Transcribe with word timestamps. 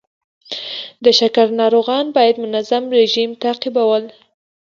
د 1.03 1.05
شکر 1.19 1.47
ناروغان 1.59 2.05
باید 2.15 2.35
منظم 2.43 2.83
رژیم 2.97 3.29
تعقیبول. 3.43 4.03